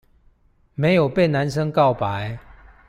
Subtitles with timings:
[0.73, 2.39] 沒有被男生告白